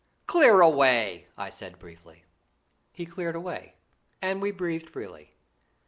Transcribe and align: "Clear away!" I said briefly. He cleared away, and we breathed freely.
"Clear 0.25 0.61
away!" 0.61 1.27
I 1.37 1.51
said 1.51 1.77
briefly. 1.77 2.23
He 2.91 3.05
cleared 3.05 3.35
away, 3.35 3.75
and 4.19 4.41
we 4.41 4.49
breathed 4.49 4.89
freely. 4.89 5.35